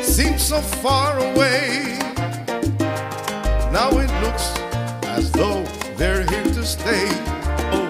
[0.00, 1.98] Troubles seem so far away.
[3.72, 4.58] Now it looks
[5.06, 5.64] as though
[5.96, 7.08] they're here to stay.
[7.72, 7.88] Oh,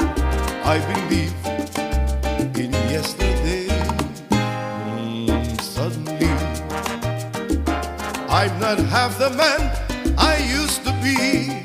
[0.65, 1.35] I believe
[2.57, 3.67] in yesterday.
[4.31, 6.27] Mm, suddenly,
[8.29, 9.61] I'm not half the man
[10.19, 11.63] I used to be.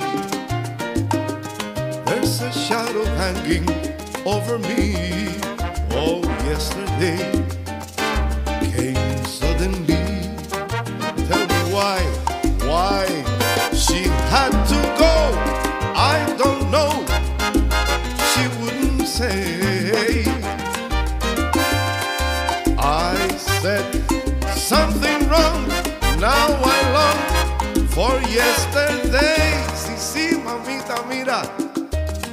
[2.05, 3.67] There's a shadow hanging
[4.25, 5.29] over me.
[5.91, 7.44] Oh, yesterday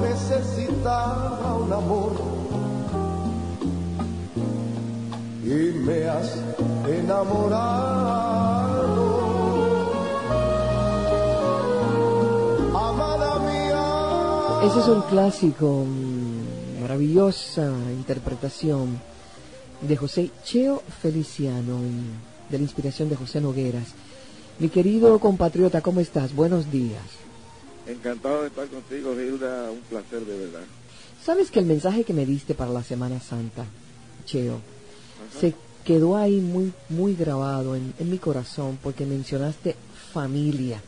[0.00, 2.12] Necesitaba un amor
[5.44, 6.36] y me has
[6.88, 8.16] enamorado.
[12.74, 14.68] Amada mía.
[14.68, 19.00] Ese es un clásico, mm, maravillosa interpretación
[19.80, 23.94] de José Cheo Feliciano, y de la inspiración de José Nogueras.
[24.58, 26.34] Mi querido compatriota, ¿cómo estás?
[26.34, 27.25] Buenos días.
[27.86, 30.64] Encantado de estar contigo, Hilda, un placer de verdad.
[31.22, 33.64] ¿Sabes que el mensaje que me diste para la Semana Santa,
[34.24, 34.60] Cheo,
[35.38, 35.54] se
[35.84, 39.76] quedó ahí muy, muy grabado en, en mi corazón porque mencionaste
[40.12, 40.80] familia?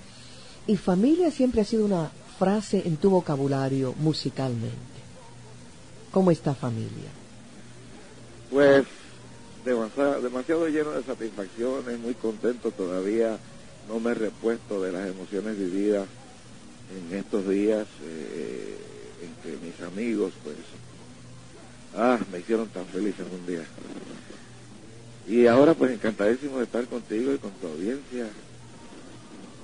[0.67, 4.77] Y familia siempre ha sido una frase en tu vocabulario musicalmente.
[6.11, 7.11] ¿Cómo está familia?
[8.51, 8.85] Pues
[9.65, 13.39] demasiado, demasiado lleno de satisfacciones, muy contento todavía,
[13.89, 16.07] no me he repuesto de las emociones vividas
[16.97, 18.77] en estos días eh,
[19.23, 20.57] en que mis amigos pues
[21.97, 23.65] ah, me hicieron tan felices un día.
[25.27, 28.29] Y ahora pues encantadísimo de estar contigo y con tu audiencia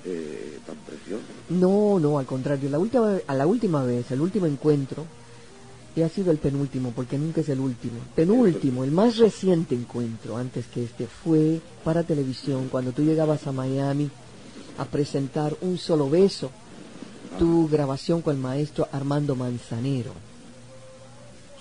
[0.05, 1.25] eh, tan preciosa.
[1.49, 2.69] No, no, al contrario.
[2.69, 5.07] La última, a la última vez, el último encuentro,
[5.97, 7.95] y ha sido el penúltimo, porque nunca es el último.
[8.15, 13.53] Penúltimo, el más reciente encuentro, antes que este, fue para televisión, cuando tú llegabas a
[13.53, 14.11] Miami
[14.77, 16.51] a presentar un solo beso,
[17.39, 20.13] tu grabación con el maestro Armando Manzanero.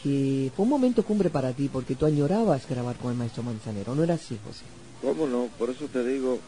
[0.01, 3.95] Que fue un momento cumbre para ti, porque tú añorabas grabar con el maestro Manzanero,
[3.95, 4.63] ¿no era así, José?
[5.01, 5.50] ¿Cómo no?
[5.57, 6.39] Por eso te digo,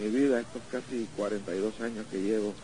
[0.00, 2.54] mi vida, estos casi 42 años que llevo,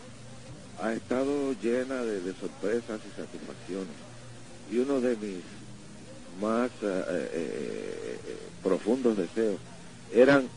[0.81, 3.95] ha estado llena de, sorpresas y satisfacciones.
[4.71, 5.43] Y uno de mis
[6.41, 9.59] más eh, eh, eh, profundos deseos
[10.13, 10.47] eran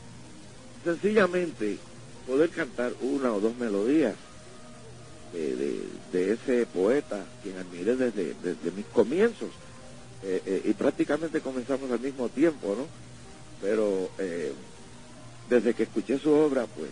[0.84, 1.78] sencillamente
[2.26, 4.14] poder cantar una o dos melodías
[5.32, 9.50] de, ese poeta, quien admiré desde, desde mis comienzos.
[10.24, 12.86] Eh, eh, y prácticamente comenzamos al mismo tiempo, ¿no?
[13.60, 14.52] Pero eh,
[15.48, 16.90] desde que escuché su obra, pues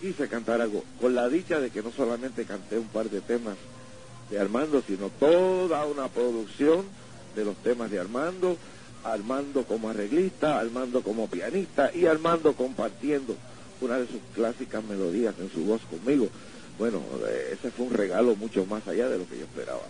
[0.00, 3.56] quise cantar algo, con la dicha de que no solamente canté un par de temas
[4.30, 6.84] de Armando, sino toda una producción
[7.34, 8.56] de los temas de Armando,
[9.02, 13.34] Armando como arreglista, Armando como pianista y Armando compartiendo
[13.80, 16.28] una de sus clásicas melodías en su voz conmigo.
[16.80, 19.82] Bueno, eh, ese fue un regalo mucho más allá de lo que yo esperaba.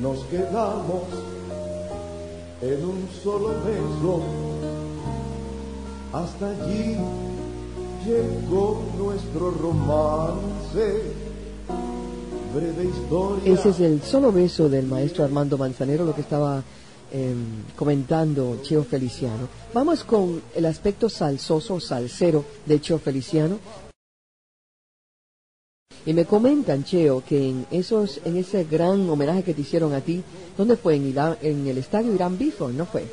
[0.00, 1.02] nos quedamos
[2.62, 4.22] en un solo beso.
[6.12, 6.96] Hasta allí
[13.44, 16.62] Ese es el solo beso del maestro Armando Manzanero, lo que estaba
[17.12, 17.34] eh,
[17.74, 19.48] comentando Cheo Feliciano.
[19.74, 23.58] Vamos con el aspecto salsoso, salsero de Cheo Feliciano.
[26.04, 30.00] Y me comentan, Cheo, que en esos, en ese gran homenaje que te hicieron a
[30.00, 30.22] ti,
[30.56, 30.94] ¿dónde fue?
[30.94, 33.04] En el estadio Irán Bifo, ¿no fue?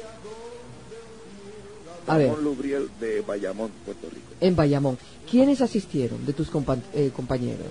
[2.06, 4.28] Ramón Lubriel de Bayamón, Puerto Rico.
[4.40, 4.98] en Bayamón.
[5.30, 7.68] ¿Quiénes asistieron de tus compa- eh, compañeros?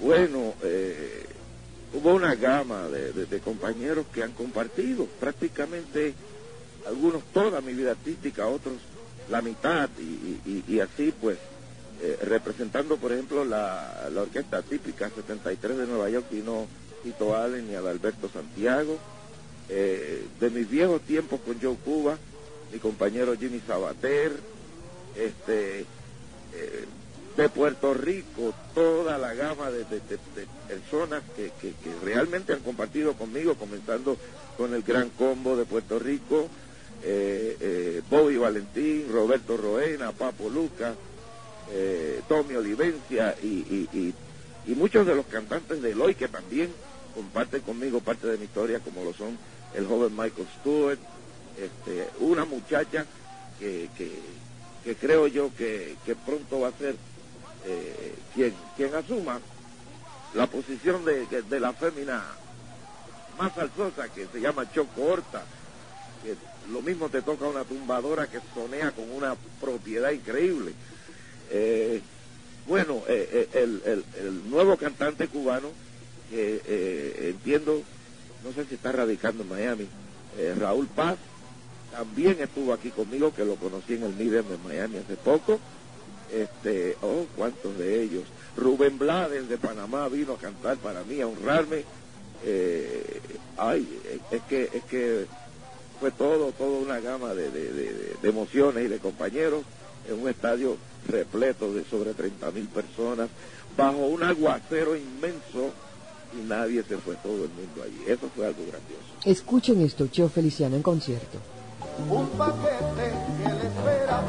[0.00, 1.24] Bueno, eh,
[1.94, 6.14] hubo una gama de, de- de compañeros que han compartido prácticamente
[6.86, 8.74] algunos toda mi vida artística, otros
[9.30, 11.38] la mitad y, y- y así pues
[12.02, 16.66] eh, representando por ejemplo la, la orquesta típica 73 de Nueva York vino
[17.02, 18.98] Tito Allen y Adalberto Santiago
[19.70, 22.18] eh, de mis viejos tiempos con Joe Cuba
[22.74, 24.32] mi compañero Jimmy Sabater
[25.16, 26.84] este eh,
[27.36, 29.84] de Puerto Rico, toda la gama de,
[30.68, 31.74] personas que, que-
[32.04, 34.16] realmente han compartido conmigo, comenzando
[34.56, 36.48] con el Gran Combo de Puerto Rico,
[37.02, 40.94] eh, eh, Bobby Valentín, Roberto Roena, Papo Luca,
[41.72, 44.14] eh, Tommy Olivencia y, y- y-
[44.70, 46.70] y muchos de los cantantes de hoy que también
[47.14, 49.36] comparten conmigo parte de mi historia, como lo son
[49.74, 50.98] el joven Michael Stewart,
[51.58, 53.06] este, una muchacha
[53.58, 56.96] que, que- creo yo que, que pronto va a ser
[57.64, 59.40] eh, quien, quien asuma
[60.34, 62.36] la posición de, de- la fémina
[63.38, 65.46] más salsosa que se llama Choco Horta,
[66.22, 66.36] que
[66.68, 70.74] lo mismo te toca una tumbadora que sonea con una propiedad increíble.
[71.50, 72.02] Eh,
[72.66, 75.72] bueno, eh, el, el- el nuevo cantante cubano,
[76.28, 77.84] que eh, entiendo,
[78.42, 79.88] no sé si está radicando en Miami,
[80.58, 81.18] Raúl Paz,
[81.94, 85.58] también estuvo aquí conmigo, que lo conocí en el Midem de Miami hace poco.
[86.32, 88.24] Este, oh, cuántos de ellos.
[88.56, 91.84] Rubén Blades de Panamá vino a cantar para mí, a honrarme.
[92.44, 93.20] Eh,
[93.56, 93.86] ay,
[94.30, 95.26] es que, es que
[96.00, 99.62] fue todo, toda una gama de- de emociones y de compañeros
[100.08, 100.76] en un estadio
[101.06, 103.28] repleto de sobre 30 mil personas,
[103.76, 105.70] bajo un aguacero inmenso
[106.38, 108.02] y nadie se fue todo el mundo allí.
[108.06, 109.04] Eso fue algo grandioso.
[109.24, 111.38] Escuchen esto, Cheo Feliciano en concierto.
[112.08, 114.20] Un paquete que le espera,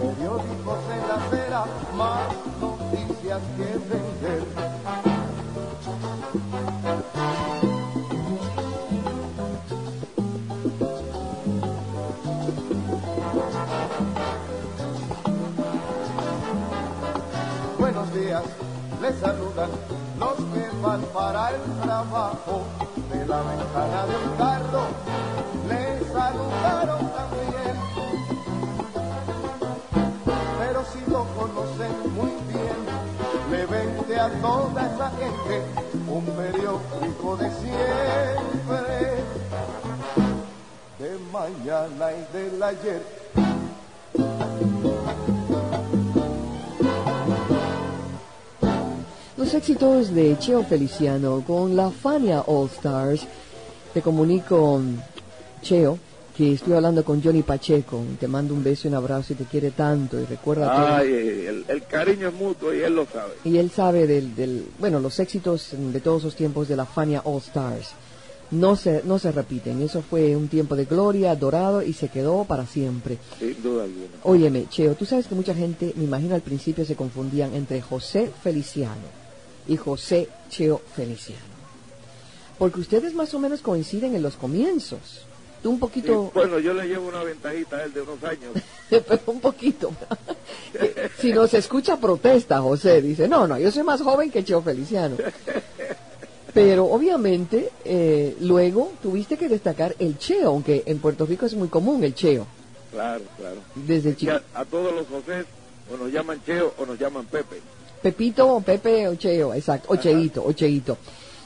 [0.00, 1.64] periódicos en la acera,
[1.96, 2.28] más
[2.60, 4.42] noticias que vender.
[17.78, 18.42] Buenos días,
[19.00, 19.70] les saludan
[20.18, 22.62] los que van para el trabajo
[23.12, 25.12] de la ventana de un carro.
[26.22, 27.74] Saludaron también,
[30.58, 32.78] pero si lo conocen muy bien,
[33.50, 35.54] le vende a toda esa gente
[36.06, 38.90] un periódico de siempre,
[41.00, 43.02] de mañana y del ayer.
[49.36, 53.26] Los éxitos de Cheo Feliciano con la Fania All Stars.
[53.92, 54.80] Te comunico,
[55.62, 55.98] Cheo,
[56.36, 58.02] que estoy hablando con Johnny Pacheco.
[58.18, 60.20] Te mando un beso y un abrazo y te quiere tanto.
[60.20, 60.96] Y recuerda.
[60.98, 61.10] Ay,
[61.46, 63.32] el, el cariño es mutuo y él lo sabe.
[63.44, 67.22] Y él sabe del, del, bueno, los éxitos de todos los tiempos de la Fania
[67.24, 67.90] All Stars.
[68.50, 69.80] No se, no se repiten.
[69.80, 73.16] Eso fue un tiempo de gloria, dorado y se quedó para siempre.
[73.38, 74.08] Sin duda alguna.
[74.24, 78.30] Óyeme, Cheo, tú sabes que mucha gente, me imagino al principio se confundían entre José
[78.42, 79.22] Feliciano
[79.66, 81.40] y José Cheo Feliciano.
[82.58, 85.24] Porque ustedes más o menos coinciden en los comienzos.
[85.62, 88.52] Tú un Sí, poquito, bueno, yo le llevo una ventajita a él de unos años.
[88.90, 89.92] pero un poquito.
[91.18, 95.16] Si nos escucha protesta, José dice, no, no, yo soy más joven que Cheo Feliciano.
[96.52, 101.68] Pero obviamente eh, luego tuviste que destacar el Cheo, aunque en Puerto Rico es muy
[101.68, 102.46] común el Cheo.
[102.90, 103.56] Claro, claro.
[103.74, 104.32] Desde chico.
[104.32, 105.44] a, a todos los José
[105.92, 107.60] o nos llaman Cheo o nos llaman Pepe.
[108.02, 110.98] Pepito, Pepe o Cheo, exacto, o Cheito, o Cheito.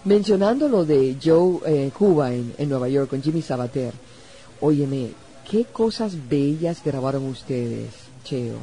[0.07, 3.93] Mencionando lo de Joe eh, Cuba en, Nueva York con Jimmy Sabater,
[4.61, 5.11] óyeme,
[5.51, 7.91] qué cosas bellas grabaron ustedes,
[8.23, 8.55] Cheo.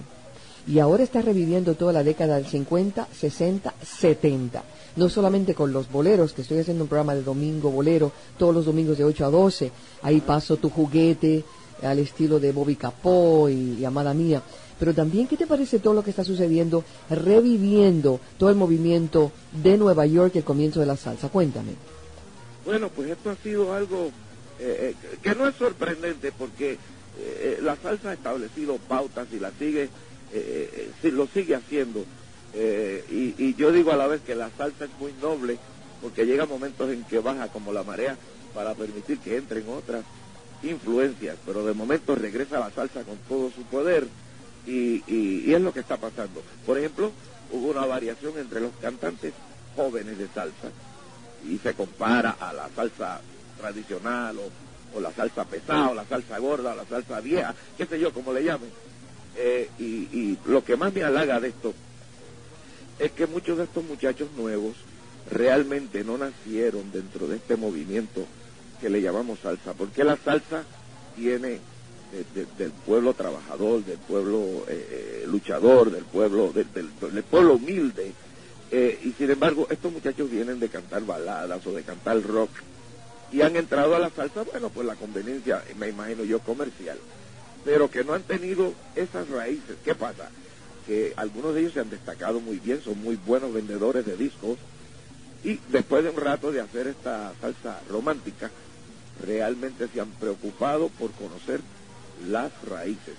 [0.65, 4.63] Y ahora está reviviendo toda la década del 50, 60, 70.
[4.95, 8.65] No solamente con los boleros, que estoy haciendo un programa de domingo bolero, todos los
[8.65, 9.69] domingos de 8 a 12.
[10.03, 11.43] Ahí paso tu juguete
[11.81, 14.41] al estilo de Bobby Capó y, y Amada Mía.
[14.79, 19.77] Pero también, ¿qué te parece todo lo que está sucediendo, reviviendo todo el movimiento de
[19.77, 21.29] Nueva York y el comienzo de la salsa?
[21.29, 21.73] Cuéntame.
[22.65, 24.07] Bueno, pues esto ha sido algo
[24.59, 26.77] eh, eh, que no es sorprendente porque
[27.19, 29.89] eh, la salsa ha establecido pautas y la sigue,
[30.33, 32.05] eh, eh, lo sigue haciendo.
[32.53, 35.57] Eh, y, y yo digo a la vez que la salsa es muy noble
[36.01, 38.17] porque llega momentos en que baja como la marea
[38.53, 40.03] para permitir que entren otras
[40.61, 44.07] influencias, pero de momento regresa la salsa con todo su poder
[44.65, 46.43] y, y- es lo que está pasando.
[46.65, 47.11] Por ejemplo,
[47.51, 49.33] hubo una variación entre los cantantes
[49.75, 50.69] jóvenes de salsa
[51.47, 53.21] y se compara a la salsa
[53.57, 54.49] tradicional o,
[54.97, 58.13] o la salsa pesada o la salsa gorda o la salsa vieja, qué sé yo,
[58.13, 58.71] como le llamen.
[59.35, 61.73] Eh, y, y lo que más me halaga de esto
[62.99, 64.75] es que muchos de estos muchachos nuevos
[65.31, 68.25] realmente no nacieron dentro de este movimiento
[68.79, 70.63] que le llamamos salsa, porque la salsa
[71.15, 71.59] tiene
[72.13, 78.13] de- de- del pueblo trabajador, del pueblo eh, eh, luchador, del pueblo del, pueblo humilde,
[78.71, 82.51] eh, y sin embargo estos muchachos vienen de cantar baladas o de cantar rock
[83.31, 86.99] y han entrado a la salsa, bueno, pues la conveniencia, me imagino yo, comercial,
[87.65, 89.75] pero que no han tenido esas raíces.
[89.83, 90.29] ¿Qué pasa?
[90.85, 94.59] Que algunos de ellos se han destacado muy bien, son muy buenos vendedores de discos,
[95.43, 98.51] y después de un rato de hacer esta salsa romántica,
[99.25, 101.61] realmente se han preocupado por conocer
[102.29, 103.15] las raíces,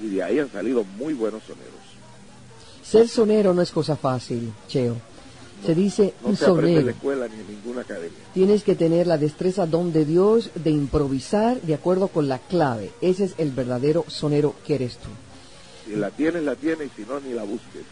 [0.00, 1.74] y de ahí han salido muy buenos soneros.
[2.82, 4.96] Ser sonero no es cosa fácil, Cheo.
[5.66, 6.96] Se dice No un se aprende en la sonero.
[6.96, 8.18] escuela ni en ninguna academia.
[8.32, 12.92] Tienes que tener la destreza don de Dios de improvisar de acuerdo con la clave.
[13.00, 15.08] Ese es el verdadero sonero que eres tú.
[15.86, 17.82] Si la tienes, la tienes, y si no, ni la busques.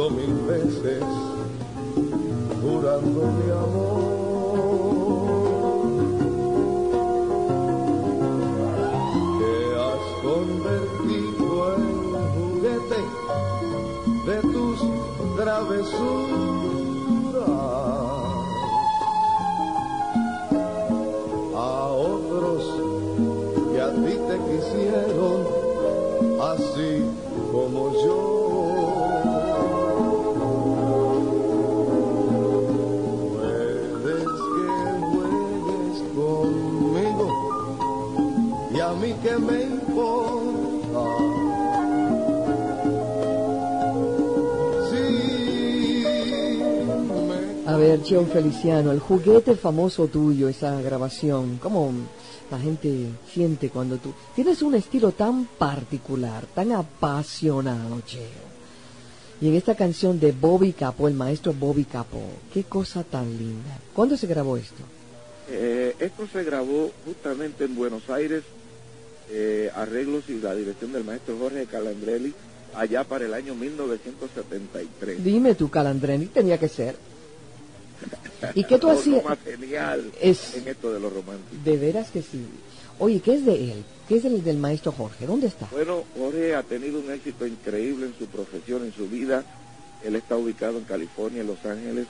[0.00, 1.04] Mentido mil veces
[2.62, 4.00] jurando mi amor.
[9.38, 9.54] Que
[9.84, 11.82] has convertido en
[12.34, 13.00] juguete
[14.26, 14.78] de tus
[15.36, 16.50] travesuras.
[21.56, 21.58] A
[21.92, 22.60] otros
[23.72, 25.38] que a ti te quisieron
[26.40, 26.90] así
[27.52, 28.39] como yo.
[39.10, 41.00] Mí que me importa.
[47.66, 51.92] A ver, Cheo Feliciano, el juguete famoso tuyo, esa grabación, ¿cómo
[52.50, 54.12] la gente siente cuando tú...
[54.34, 58.50] Tienes un estilo tan particular, tan apasionado, Cheo.
[59.40, 63.78] Y en esta canción de Bobby Capó, el maestro Bobby Capó, qué cosa tan linda.
[63.94, 64.82] ¿Cuándo se grabó esto?
[65.48, 68.42] Eh, esto se grabó justamente en Buenos Aires,
[69.30, 72.32] eh, arreglos y la dirección del maestro Jorge Calandrelli,
[72.74, 75.22] allá para el año 1973.
[75.24, 76.96] Dime tú, Calandreni, tenía que ser.
[78.54, 79.22] ¿Y qué tú hacías?
[79.44, 81.62] Genial Es- en esto de lo romántico.
[81.64, 82.44] De veras que sí.
[82.98, 83.84] Oye, ¿qué es de él?
[84.08, 85.26] ¿Qué es del, del maestro Jorge?
[85.26, 85.68] ¿Dónde está?
[85.72, 89.44] Bueno, Jorge ha tenido un éxito increíble en su profesión, en su vida.
[90.04, 92.06] Él está ubicado en California, en Los Ángeles,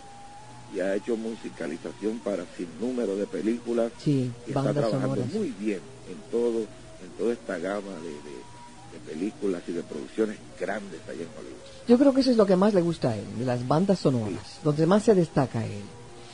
[0.74, 3.92] y ha hecho musicalización para sin número de películas.
[4.02, 5.32] Sí, y está trabajando sonoras.
[5.32, 6.64] muy bien en todo,
[7.02, 8.50] en toda esta gama de, de-
[8.90, 11.86] de películas y de producciones grandes allá en Hollywood.
[11.86, 14.00] Yo creo que eso es lo que más le gusta a él, de las bandas
[14.00, 15.82] sonoras, donde más se destaca él.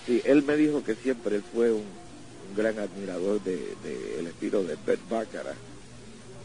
[0.07, 4.27] Sí, él me dijo que siempre él fue un, un gran admirador del de, el
[4.29, 5.55] estilo de Bert Baccarat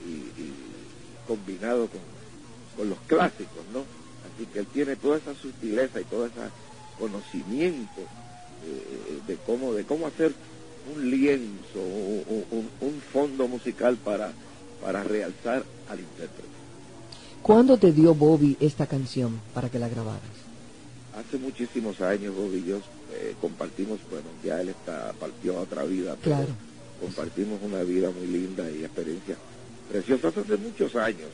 [0.05, 0.11] y,
[0.41, 0.53] y
[1.27, 2.01] combinado con,
[2.75, 3.79] con los clásicos, ¿no?
[4.35, 6.35] Así que él tiene toda esa sutileza y todo ese
[6.99, 8.01] conocimiento
[8.65, 10.33] eh, de cómo de cómo hacer
[10.95, 14.31] un lienzo, un, un- un fondo musical para,
[14.81, 16.49] para realzar al intérprete.
[17.41, 20.21] ¿Cuándo te dio Bobby esta canción para que la grabaras?
[21.15, 22.77] Hace muchísimos años, Bob y yo
[23.13, 26.53] eh, compartimos, bueno, ya él está partió a otra vida, pero Claro.
[27.01, 29.37] compartimos una vida muy linda y experiencias
[29.91, 31.27] preciosas hace muchos años.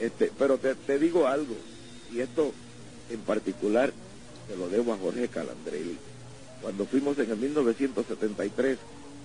[0.00, 1.54] Este, pero te, te digo algo,
[2.12, 2.52] y esto
[3.10, 3.92] en particular
[4.48, 5.96] se lo debo a Jorge Calandrelli.
[6.62, 8.78] Cuando fuimos en el 1973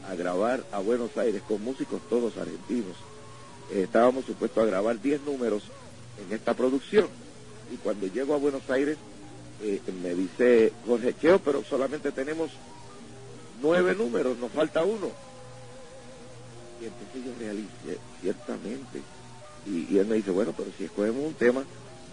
[0.10, 2.96] a grabar a Buenos Aires con músicos todos argentinos,
[3.72, 5.64] eh, estábamos supuestos a grabar 10 números
[6.26, 7.08] en esta producción.
[7.72, 8.98] Y cuando llego a Buenos Aires,
[9.62, 12.52] eh, me dice Jorge Cheo, pero solamente tenemos
[13.62, 15.10] nueve números, nos falta uno.
[16.82, 19.02] Y entonces yo realicé, ciertamente.
[19.66, 21.64] Y, él me dice, bueno, pero si escogemos un tema,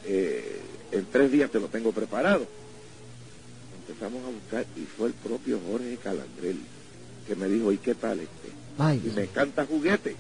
[0.05, 0.62] eh,
[0.93, 2.47] en tres días te lo tengo preparado.
[3.90, 6.64] Empezamos a buscar y fue el propio Jorge Calandrelli
[7.26, 8.50] que me dijo, ¿y qué tal este?
[9.06, 10.16] y me encanta juguete,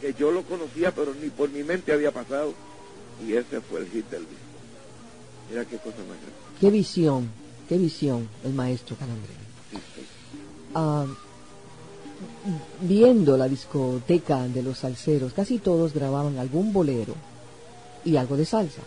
[0.00, 2.54] que yo lo conocía, pero ni por mi mente había pasado.
[3.24, 4.36] Y ese fue el hit del disco.
[5.48, 6.32] Mira qué cosa más grande.
[6.60, 7.28] Qué visión,
[7.68, 9.38] qué visión el maestro Calandrelli.
[10.74, 11.06] Ah,
[12.80, 17.14] viendo la discoteca de los salseros, casi todos grababan algún bolero
[18.04, 18.82] y algo de salsa.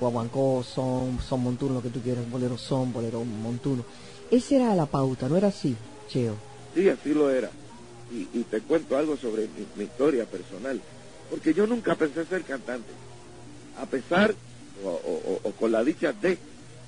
[0.00, 3.84] Guaguancó, son, son montuno, lo que tú quieras, bolero son, bolero montuno.
[4.30, 5.76] Esa era la pauta, ¿no era así,
[6.08, 6.34] Cheo?
[6.74, 7.50] Sí, así lo era.
[8.10, 10.80] Y, te cuento algo sobre mi, historia personal.
[11.30, 12.88] Porque yo nunca pensé ser cantante.
[13.78, 14.34] A pesar,
[14.84, 16.38] o, con la dicha de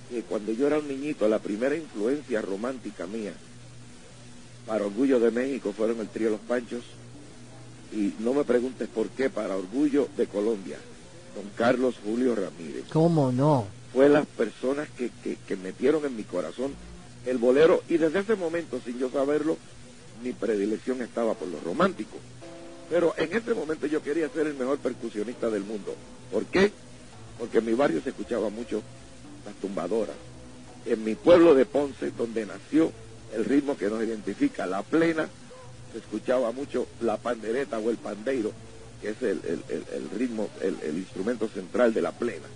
[0.08, 3.32] que cuando yo era un niñito, la primera influencia romántica mía
[4.66, 6.84] para Orgullo de México fueron el trío Los Panchos.
[7.92, 10.78] Y no me preguntes por qué, para Orgullo de Colombia,
[11.34, 12.84] don Carlos Julio Ramírez.
[12.92, 13.66] ¿Cómo no?
[13.92, 15.10] Fue las personas que,
[15.46, 16.72] que metieron en mi corazón
[17.26, 19.56] el bolero y desde ese momento, sin yo saberlo,
[20.22, 22.16] mi predilección estaba por lo romántico.
[22.88, 25.94] Pero en ese momento yo quería ser el mejor percusionista del mundo.
[26.32, 26.72] ¿Por qué?
[27.38, 28.82] Porque en mi barrio se escuchaba mucho
[29.44, 30.16] las tumbadoras.
[30.86, 32.92] En mi pueblo de Ponce, donde nació
[33.34, 35.28] el ritmo que nos identifica, la plena,
[35.92, 38.52] se escuchaba mucho la pandereta o el pandeiro,
[39.00, 39.40] que es el,
[40.16, 42.46] ritmo, el, instrumento central de la plena.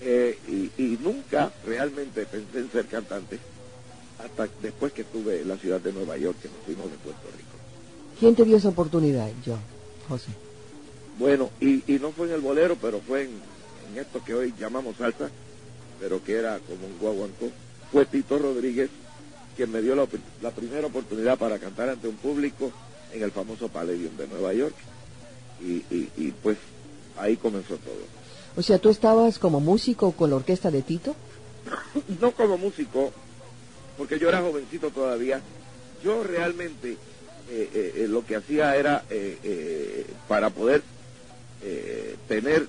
[0.00, 3.38] Eh, y, y nunca realmente pensé en ser cantante
[4.24, 7.28] hasta después que estuve en la ciudad de Nueva York, que nos fuimos de Puerto
[7.36, 7.48] Rico.
[8.18, 9.56] ¿Quién te dio esa oportunidad, yo,
[10.08, 10.30] José?
[11.18, 15.30] Bueno, y, no fue en el bolero, pero fue en, esto que hoy llamamos salsa,
[16.00, 17.50] pero que era como un guaguancó.
[17.90, 18.90] Fue Tito Rodríguez
[19.56, 20.06] quien me dio la,
[20.50, 22.70] primera oportunidad para cantar ante un público
[23.12, 24.74] en el famoso Palladium de Nueva York.
[25.60, 26.56] Y, y pues
[27.16, 28.18] ahí comenzó todo.
[28.56, 31.14] O sea, ¿tú estabas como músico con la orquesta de Tito?
[32.20, 33.12] no como músico,
[33.96, 35.40] porque yo era jovencito todavía,
[36.02, 39.04] yo realmente eh, eh, eh, lo que hacía era
[40.26, 40.82] para poder
[42.28, 42.66] tener,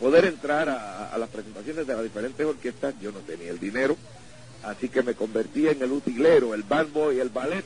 [0.00, 3.96] poder entrar a, las presentaciones de las diferentes orquestas, yo no tenía el dinero,
[4.62, 7.64] así que me convertí en el utilero, el bambo y el ballet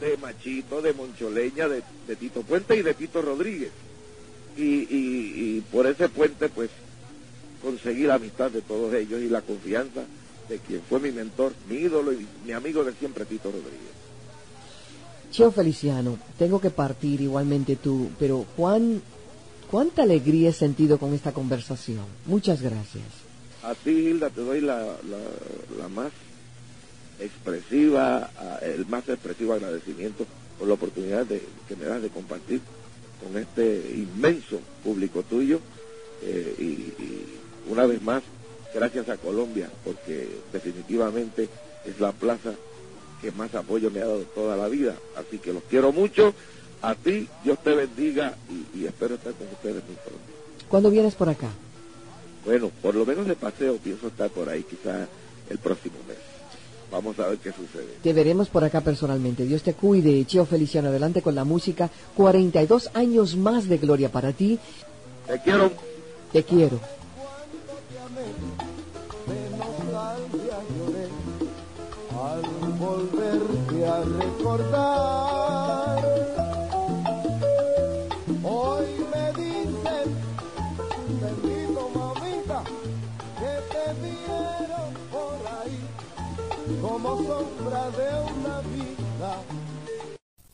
[0.00, 1.82] de Machito, de Moncholeña, de,
[2.16, 3.70] Tito Puente y de Tito Rodríguez.
[4.56, 6.70] y por ese puente, pues,
[7.62, 10.02] conseguí la amistad de todos ellos y la confianza
[10.48, 13.98] de quien fue mi mentor, mi ídolo y mi amigo de siempre, Tito Rodríguez.
[15.30, 19.02] Cheo Feliciano, tengo que partir igualmente tú, pero Juan,
[19.70, 22.04] cuánta alegría he sentido con esta conversación.
[22.24, 23.04] Muchas gracias.
[23.62, 24.96] A ti, Hilda, te doy la,
[25.78, 26.12] la, más
[27.20, 28.30] expresiva,
[28.62, 30.26] el más expresivo agradecimiento
[30.58, 32.60] por la oportunidad de, que me das de compartir
[33.22, 35.60] con este inmenso público tuyo
[36.22, 38.22] eh, y una vez más
[38.74, 41.48] gracias a Colombia, porque definitivamente
[41.84, 42.52] es la plaza
[43.20, 44.94] que más apoyo me ha dado toda la vida.
[45.16, 46.34] Así que los quiero mucho.
[46.80, 48.36] A ti, Dios te bendiga
[48.74, 50.22] y, espero estar con ustedes muy pronto.
[50.68, 51.48] ¿Cuándo vienes por acá?
[52.44, 55.08] Bueno, por lo menos de paseo pienso estar por ahí quizás
[55.50, 56.37] el próximo mes.
[56.90, 57.98] Vamos a ver qué sucede.
[58.02, 59.44] Te veremos por acá personalmente.
[59.44, 60.24] Dios te cuide.
[60.24, 61.90] Cheo Feliciano, adelante con la música.
[62.16, 64.58] 42 años más de gloria para ti.
[65.26, 65.70] Te quiero.
[66.32, 66.80] Te quiero.
[72.78, 75.37] volverte a recordar.